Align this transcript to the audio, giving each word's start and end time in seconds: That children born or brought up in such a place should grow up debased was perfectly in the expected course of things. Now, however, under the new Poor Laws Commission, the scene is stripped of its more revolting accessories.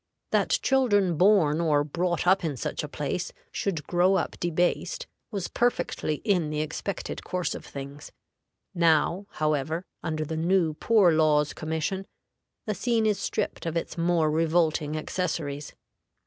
That 0.31 0.57
children 0.63 1.15
born 1.15 1.61
or 1.61 1.83
brought 1.83 2.25
up 2.25 2.43
in 2.43 2.57
such 2.57 2.83
a 2.83 2.87
place 2.87 3.31
should 3.51 3.85
grow 3.85 4.15
up 4.15 4.31
debased 4.39 5.05
was 5.29 5.47
perfectly 5.47 6.21
in 6.25 6.49
the 6.49 6.61
expected 6.61 7.23
course 7.23 7.53
of 7.53 7.63
things. 7.63 8.11
Now, 8.73 9.27
however, 9.33 9.85
under 10.01 10.25
the 10.25 10.37
new 10.37 10.73
Poor 10.73 11.11
Laws 11.11 11.53
Commission, 11.53 12.07
the 12.65 12.73
scene 12.73 13.05
is 13.05 13.19
stripped 13.19 13.67
of 13.67 13.77
its 13.77 13.95
more 13.95 14.31
revolting 14.31 14.97
accessories. 14.97 15.71